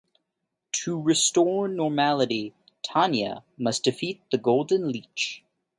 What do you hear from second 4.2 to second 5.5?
the Golden Leech.